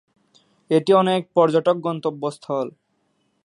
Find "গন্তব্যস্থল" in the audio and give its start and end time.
1.87-2.67